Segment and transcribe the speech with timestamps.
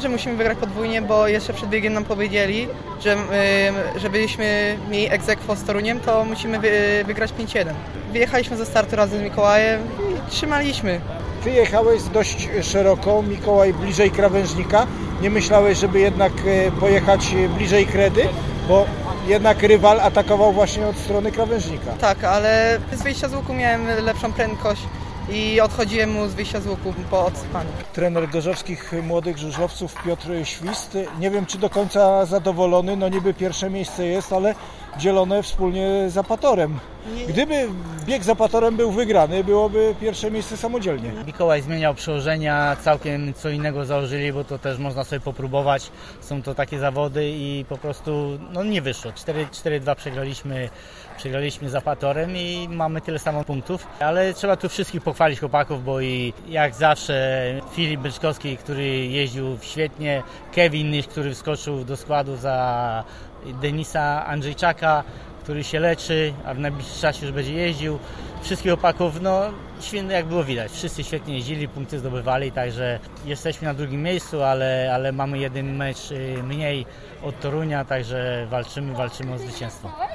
[0.00, 2.68] że musimy wygrać podwójnie, bo jeszcze przed biegiem nam powiedzieli,
[3.00, 3.16] że
[3.96, 6.70] żebyśmy mieli egzekwo z Toruniem, to musimy wy,
[7.06, 7.66] wygrać 5-1.
[8.12, 11.00] Wyjechaliśmy ze startu razem z Mikołajem i trzymaliśmy.
[11.44, 14.86] Ty jechałeś dość szeroko, Mikołaj bliżej krawężnika.
[15.22, 18.28] Nie myślałeś, żeby jednak e, pojechać bliżej kredy,
[18.68, 18.86] bo
[19.26, 21.92] jednak rywal atakował właśnie od strony krawężnika.
[22.00, 24.82] Tak, ale z wyjścia z łuku miałem lepszą prędkość
[25.30, 27.70] i odchodziłem mu z wyjścia z łuku po odsypaniu.
[27.92, 30.98] Trener gorzowskich młodych żużlowców Piotr Świst.
[31.18, 34.54] Nie wiem, czy do końca zadowolony, no niby pierwsze miejsce jest, ale
[34.98, 36.78] dzielone wspólnie z Apatorem.
[37.28, 37.68] Gdyby
[38.04, 41.12] bieg z Apatorem był wygrany, byłoby pierwsze miejsce samodzielnie.
[41.26, 45.90] Mikołaj zmieniał przełożenia, całkiem co innego założyli, bo to też można sobie popróbować.
[46.20, 49.10] Są to takie zawody i po prostu no nie wyszło.
[49.10, 50.68] 4-2 przegraliśmy,
[51.16, 53.86] przegraliśmy z Apatorem i mamy tyle samo punktów.
[54.00, 60.22] Ale trzeba tu wszystkich pochwalić chłopaków, bo i jak zawsze Filip Byczkowski, który jeździł świetnie,
[60.52, 63.04] Kevin, który wskoczył do składu za
[63.62, 64.85] Denisa Andrzejczaka,
[65.42, 67.98] który się leczy, a w najbliższym czasie już będzie jeździł.
[68.42, 69.40] Wszystkich opaków, no
[69.80, 70.72] świetnie jak było widać.
[70.72, 76.10] Wszyscy świetnie jeździli, punkty zdobywali, także jesteśmy na drugim miejscu, ale, ale mamy jeden mecz
[76.10, 76.86] y, mniej
[77.22, 80.05] od Torunia, także walczymy, walczymy o zwycięstwo.